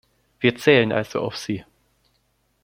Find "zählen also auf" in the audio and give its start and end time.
0.57-1.37